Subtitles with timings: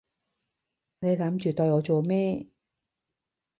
[0.99, 2.47] 你諗住對我做咩？